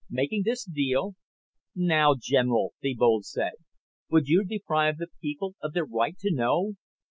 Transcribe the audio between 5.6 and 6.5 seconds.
of their right to